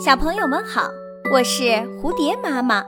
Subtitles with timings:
[0.00, 0.90] 小朋友们好，
[1.32, 1.62] 我是
[2.02, 2.84] 蝴蝶妈妈。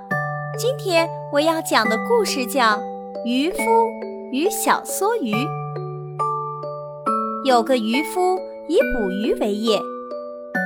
[0.58, 2.72] 今天我要讲的故事叫
[3.24, 3.58] 《渔夫
[4.32, 5.32] 与小梭鱼》。
[7.45, 8.37] 有个渔夫
[8.69, 9.77] 以捕鱼为业，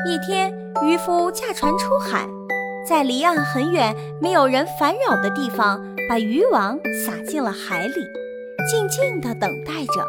[0.09, 0.51] 一天，
[0.83, 2.27] 渔夫驾船出海，
[2.88, 7.95] 在离岸很远、没有人烦扰的地方，把渔网撒进了海里，
[8.70, 10.02] 静静地等待着。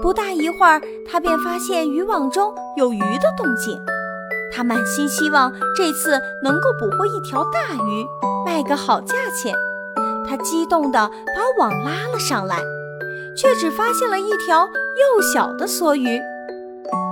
[0.00, 3.78] 不大一会儿，他便发现渔网中有鱼的动静。
[4.52, 8.06] 他满心希望这次能够捕获一条大鱼，
[8.44, 9.54] 卖个好价钱。
[10.28, 12.58] 他激动地把网拉了上来，
[13.36, 16.20] 却只发现了一条幼小的梭鱼。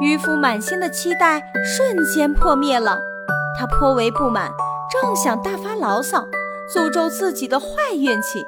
[0.01, 3.01] 渔夫满心的期待瞬间破灭了，
[3.59, 4.51] 他颇为不满，
[5.03, 6.29] 正想大发牢骚，
[6.73, 8.45] 诅咒自己的坏运气，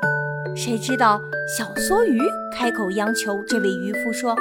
[0.54, 1.20] 谁知道
[1.56, 2.20] 小梭鱼
[2.56, 4.36] 开口央求这位渔夫说：“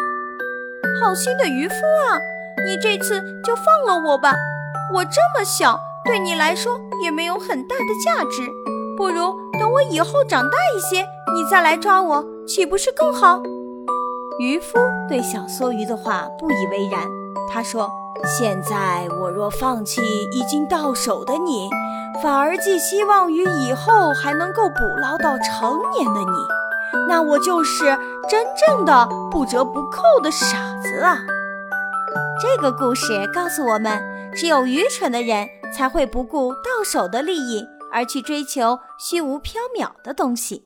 [1.01, 2.19] 好心的渔夫啊！”
[2.65, 4.33] 你这次就放了我吧，
[4.93, 8.49] 我这么小，对你来说也没有很大的价值。
[8.97, 11.01] 不如等我以后长大一些，
[11.33, 13.41] 你再来抓我，岂不是更好？
[14.39, 17.01] 渔夫对小梭鱼的话不以为然，
[17.51, 17.89] 他说
[18.37, 20.01] ：“现在我若放弃
[20.33, 21.69] 已经到手的你，
[22.21, 27.85] 反而寄希望于以后还能够捕捞到成年的你，那我就是
[28.29, 31.19] 真正的不折不扣的傻子啊！”
[32.41, 34.01] 这个故事告诉我们，
[34.35, 40.65] 只有愚蠢的人才会不顾到手的利益，而去追求虚无缥缈的东西。